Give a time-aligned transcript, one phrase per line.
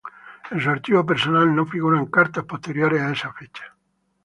[0.49, 3.75] En su archivo personal no figuran cartas posteriores a esta fecha.